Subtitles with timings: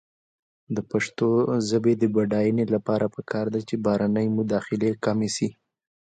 [0.75, 1.27] د پښتو
[1.69, 5.49] ژبې د بډاینې لپاره پکار ده چې بهرنۍ مداخلې کمې شي.